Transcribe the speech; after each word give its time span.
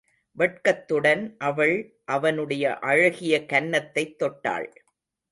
வெட்கத்துடன் 0.37 1.35
அவள் 1.37 2.01
அவனுடைய 2.05 2.79
அழகிய 2.79 3.45
கன்னத்தைத் 3.45 4.23
தொட்டாள். 4.23 4.67